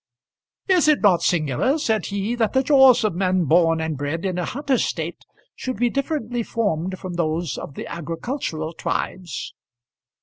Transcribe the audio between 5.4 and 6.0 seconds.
should be